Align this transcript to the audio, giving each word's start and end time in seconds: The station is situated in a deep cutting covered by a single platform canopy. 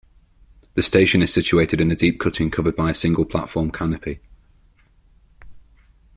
The 0.73 0.81
station 0.81 1.21
is 1.21 1.31
situated 1.31 1.79
in 1.79 1.91
a 1.91 1.95
deep 1.95 2.19
cutting 2.19 2.49
covered 2.49 2.75
by 2.75 2.89
a 2.89 2.93
single 2.95 3.23
platform 3.23 3.69
canopy. 3.69 4.19